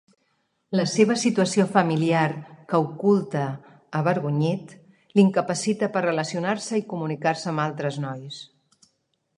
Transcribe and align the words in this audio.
La 0.77 0.83
seva 0.91 1.17
situació 1.23 1.65
familiar, 1.73 2.23
que 2.71 2.79
oculta 2.85 3.43
avergonyit, 4.01 4.75
l'incapacita 5.19 5.93
per 5.97 6.05
relacionar-se 6.09 6.83
i 6.83 6.87
comunicar-se 6.95 7.53
amb 7.53 7.67
altres 7.69 8.03
nois. 8.09 8.43